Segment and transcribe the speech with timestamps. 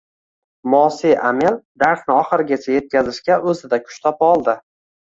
[0.73, 4.61] Mos`e Amel darsni oxirigacha etkazishga o`zida kuch topa oldi